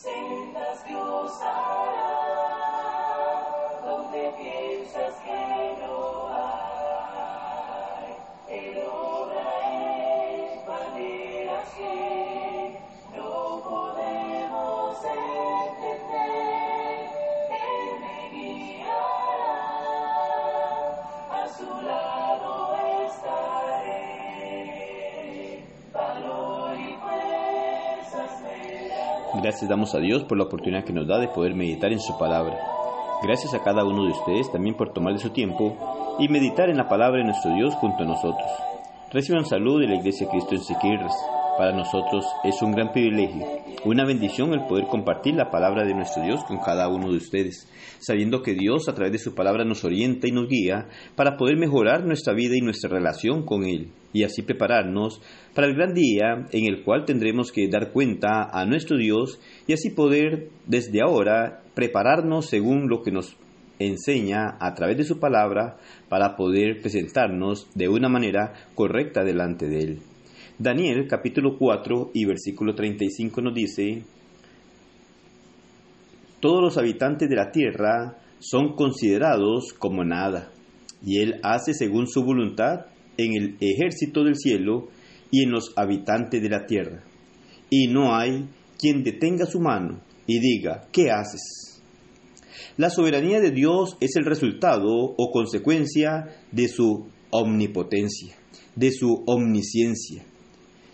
[0.00, 2.20] sendas Dios hará,
[3.84, 5.09] donde piensas
[29.42, 32.18] Gracias damos a Dios por la oportunidad que nos da de poder meditar en su
[32.18, 32.58] palabra.
[33.22, 35.76] Gracias a cada uno de ustedes también por tomar de su tiempo
[36.18, 38.50] y meditar en la palabra de nuestro Dios junto a nosotros.
[39.10, 41.14] Reciban salud de la Iglesia Cristo en Siquirres.
[41.56, 43.46] Para nosotros es un gran privilegio,
[43.84, 47.68] una bendición el poder compartir la palabra de nuestro Dios con cada uno de ustedes,
[47.98, 51.58] sabiendo que Dios a través de su palabra nos orienta y nos guía para poder
[51.58, 55.20] mejorar nuestra vida y nuestra relación con Él, y así prepararnos
[55.54, 59.74] para el gran día en el cual tendremos que dar cuenta a nuestro Dios y
[59.74, 63.36] así poder desde ahora prepararnos según lo que nos
[63.78, 69.80] enseña a través de su palabra para poder presentarnos de una manera correcta delante de
[69.80, 69.98] Él.
[70.62, 74.02] Daniel capítulo 4 y versículo 35 nos dice,
[76.38, 80.52] Todos los habitantes de la tierra son considerados como nada,
[81.02, 84.88] y Él hace según su voluntad en el ejército del cielo
[85.30, 87.04] y en los habitantes de la tierra.
[87.70, 88.46] Y no hay
[88.78, 91.80] quien detenga su mano y diga, ¿qué haces?
[92.76, 98.36] La soberanía de Dios es el resultado o consecuencia de su omnipotencia,
[98.76, 100.26] de su omnisciencia,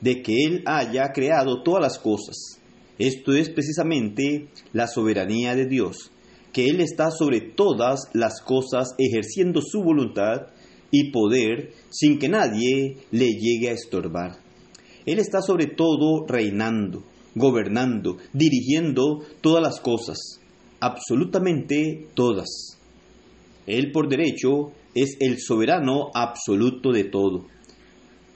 [0.00, 2.60] de que Él haya creado todas las cosas.
[2.98, 6.10] Esto es precisamente la soberanía de Dios,
[6.52, 10.48] que Él está sobre todas las cosas ejerciendo su voluntad
[10.90, 14.38] y poder sin que nadie le llegue a estorbar.
[15.06, 20.40] Él está sobre todo reinando, gobernando, dirigiendo todas las cosas,
[20.80, 22.78] absolutamente todas.
[23.66, 27.46] Él por derecho es el soberano absoluto de todo.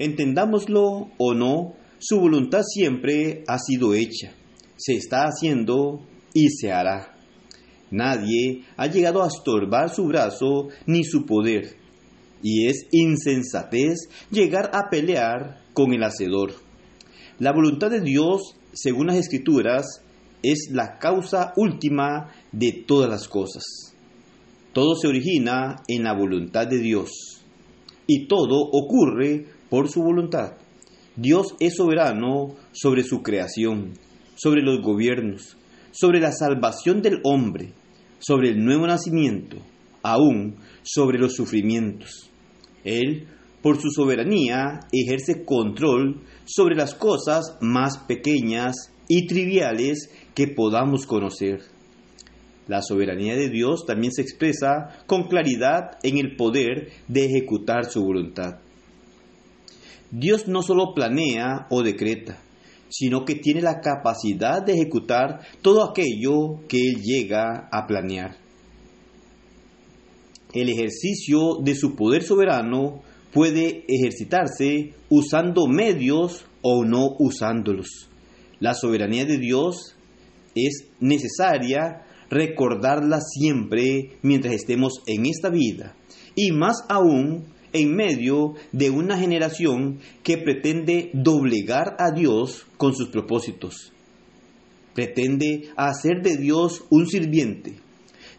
[0.00, 4.32] Entendámoslo o no, su voluntad siempre ha sido hecha,
[4.78, 6.00] se está haciendo
[6.32, 7.14] y se hará.
[7.90, 11.76] Nadie ha llegado a estorbar su brazo ni su poder,
[12.42, 16.54] y es insensatez llegar a pelear con el Hacedor.
[17.38, 20.02] La voluntad de Dios, según las Escrituras,
[20.42, 23.64] es la causa última de todas las cosas.
[24.72, 27.10] Todo se origina en la voluntad de Dios
[28.06, 30.54] y todo ocurre por su voluntad.
[31.16, 33.94] Dios es soberano sobre su creación,
[34.34, 35.56] sobre los gobiernos,
[35.92, 37.72] sobre la salvación del hombre,
[38.18, 39.56] sobre el nuevo nacimiento,
[40.02, 42.30] aún sobre los sufrimientos.
[42.84, 43.26] Él,
[43.62, 48.74] por su soberanía, ejerce control sobre las cosas más pequeñas
[49.08, 51.60] y triviales que podamos conocer.
[52.66, 58.02] La soberanía de Dios también se expresa con claridad en el poder de ejecutar su
[58.02, 58.60] voluntad.
[60.10, 62.38] Dios no solo planea o decreta,
[62.88, 68.36] sino que tiene la capacidad de ejecutar todo aquello que Él llega a planear.
[70.52, 78.08] El ejercicio de su poder soberano puede ejercitarse usando medios o no usándolos.
[78.58, 79.96] La soberanía de Dios
[80.56, 85.94] es necesaria recordarla siempre mientras estemos en esta vida
[86.34, 93.08] y más aún en medio de una generación que pretende doblegar a Dios con sus
[93.08, 93.92] propósitos.
[94.94, 97.74] Pretende hacer de Dios un sirviente,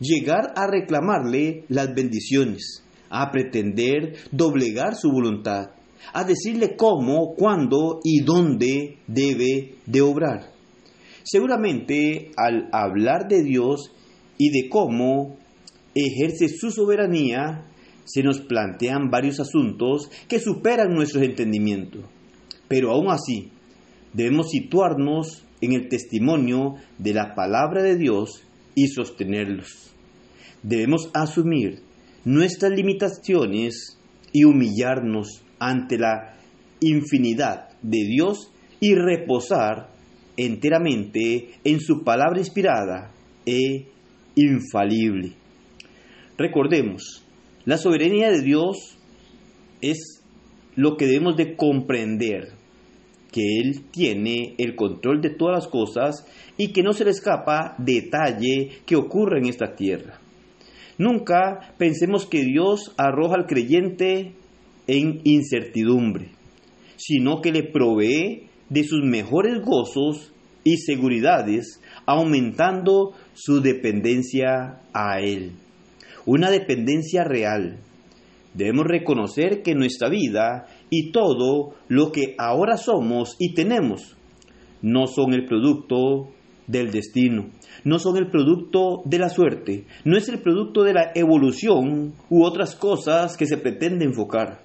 [0.00, 5.70] llegar a reclamarle las bendiciones, a pretender doblegar su voluntad,
[6.12, 10.50] a decirle cómo, cuándo y dónde debe de obrar.
[11.22, 13.92] Seguramente al hablar de Dios
[14.38, 15.36] y de cómo
[15.94, 17.69] ejerce su soberanía,
[18.12, 22.04] se nos plantean varios asuntos que superan nuestros entendimientos.
[22.68, 23.50] Pero aún así,
[24.12, 28.42] debemos situarnos en el testimonio de la palabra de Dios
[28.74, 29.94] y sostenerlos.
[30.62, 31.80] Debemos asumir
[32.24, 33.98] nuestras limitaciones
[34.32, 36.36] y humillarnos ante la
[36.80, 39.90] infinidad de Dios y reposar
[40.36, 43.12] enteramente en su palabra inspirada
[43.44, 43.86] e
[44.36, 45.32] infalible.
[46.38, 47.24] Recordemos,
[47.64, 48.98] la soberanía de Dios
[49.80, 50.22] es
[50.76, 52.52] lo que debemos de comprender,
[53.32, 56.26] que Él tiene el control de todas las cosas
[56.56, 60.20] y que no se le escapa detalle que ocurre en esta tierra.
[60.98, 64.32] Nunca pensemos que Dios arroja al creyente
[64.86, 66.30] en incertidumbre,
[66.96, 70.32] sino que le provee de sus mejores gozos
[70.64, 75.52] y seguridades, aumentando su dependencia a Él.
[76.26, 77.78] Una dependencia real.
[78.54, 84.16] Debemos reconocer que nuestra vida y todo lo que ahora somos y tenemos
[84.82, 86.30] no son el producto
[86.66, 87.50] del destino,
[87.84, 92.44] no son el producto de la suerte, no es el producto de la evolución u
[92.44, 94.62] otras cosas que se pretende enfocar,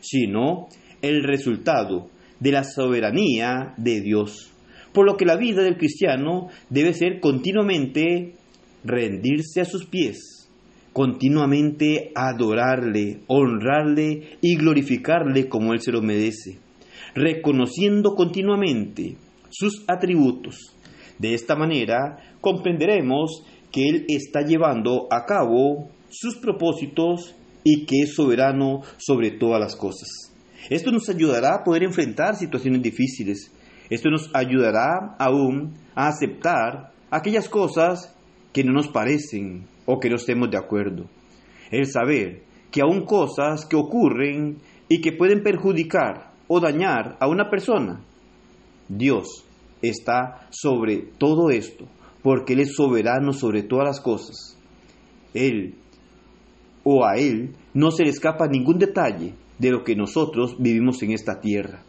[0.00, 0.68] sino
[1.00, 2.08] el resultado
[2.40, 4.52] de la soberanía de Dios.
[4.92, 8.34] Por lo que la vida del cristiano debe ser continuamente
[8.84, 10.43] rendirse a sus pies,
[10.94, 16.60] continuamente adorarle, honrarle y glorificarle como Él se lo merece,
[17.16, 19.16] reconociendo continuamente
[19.50, 20.72] sus atributos.
[21.18, 23.42] De esta manera comprenderemos
[23.72, 29.74] que Él está llevando a cabo sus propósitos y que es soberano sobre todas las
[29.74, 30.08] cosas.
[30.70, 33.50] Esto nos ayudará a poder enfrentar situaciones difíciles.
[33.90, 38.14] Esto nos ayudará aún a aceptar aquellas cosas
[38.52, 41.06] que no nos parecen o que no estemos de acuerdo.
[41.70, 44.58] El saber que aún cosas que ocurren
[44.88, 48.00] y que pueden perjudicar o dañar a una persona,
[48.88, 49.44] Dios
[49.82, 51.86] está sobre todo esto,
[52.22, 54.58] porque Él es soberano sobre todas las cosas.
[55.32, 55.74] Él
[56.84, 61.12] o a Él no se le escapa ningún detalle de lo que nosotros vivimos en
[61.12, 61.82] esta tierra.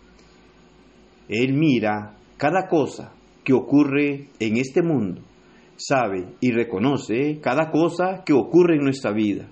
[1.28, 3.14] Él mira cada cosa
[3.44, 5.22] que ocurre en este mundo,
[5.78, 9.48] sabe y reconoce cada cosa que ocurre en nuestra vida.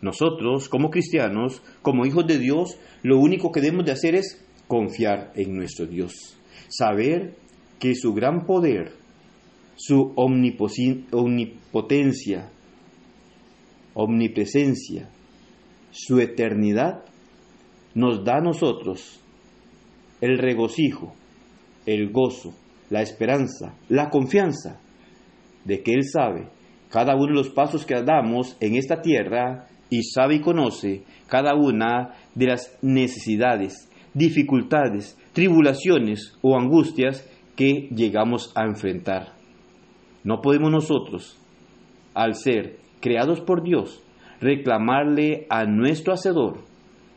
[0.00, 5.32] Nosotros, como cristianos, como hijos de Dios, lo único que debemos de hacer es confiar
[5.36, 6.36] en nuestro Dios,
[6.68, 7.36] saber
[7.78, 8.94] que su gran poder,
[9.76, 12.50] su omnipotencia,
[13.94, 15.08] omnipresencia,
[15.90, 17.04] su eternidad,
[17.94, 19.20] nos da a nosotros
[20.20, 21.14] el regocijo,
[21.86, 22.54] el gozo,
[22.90, 24.81] la esperanza, la confianza
[25.64, 26.48] de que Él sabe
[26.90, 31.54] cada uno de los pasos que damos en esta tierra y sabe y conoce cada
[31.54, 39.32] una de las necesidades, dificultades, tribulaciones o angustias que llegamos a enfrentar.
[40.24, 41.38] No podemos nosotros,
[42.14, 44.02] al ser creados por Dios,
[44.40, 46.60] reclamarle a nuestro Hacedor,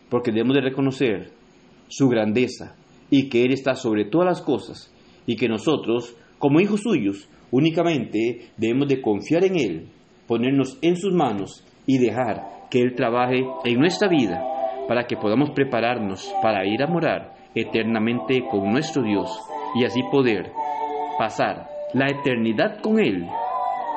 [0.10, 1.32] porque debemos de reconocer
[1.88, 2.76] su grandeza
[3.10, 4.94] y que Él está sobre todas las cosas
[5.26, 6.16] y que nosotros,
[6.46, 9.88] como hijos suyos, únicamente debemos de confiar en Él,
[10.28, 14.46] ponernos en sus manos y dejar que Él trabaje en nuestra vida
[14.88, 19.28] para que podamos prepararnos para ir a morar eternamente con nuestro Dios
[19.74, 20.52] y así poder
[21.18, 23.26] pasar la eternidad con Él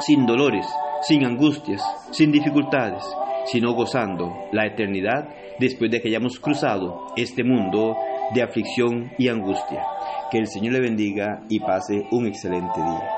[0.00, 0.66] sin dolores,
[1.02, 3.04] sin angustias, sin dificultades,
[3.44, 5.28] sino gozando la eternidad
[5.60, 7.94] después de que hayamos cruzado este mundo
[8.32, 9.97] de aflicción y angustia.
[10.30, 13.17] Que el Señor le bendiga y pase un excelente día.